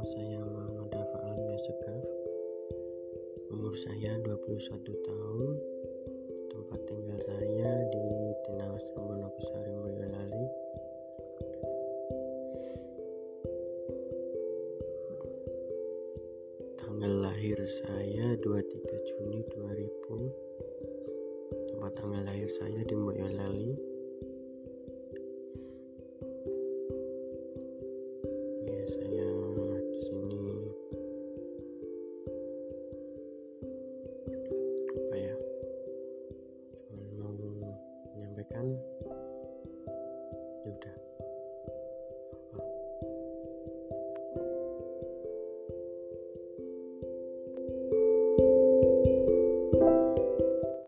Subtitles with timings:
[0.00, 2.00] saya Muhammad Dafa Alam Yasegaf
[3.52, 5.52] Umur saya 21 tahun.
[6.48, 10.46] Tempat tinggal saya di Tinawas Monokusari Boyolali
[16.80, 24.00] Tanggal lahir saya 23 Juni 2000 Tempat tanggal lahir saya di Boyolali
[28.90, 29.29] saya
[38.40, 38.66] menyampaikan
[40.64, 41.09] ya udah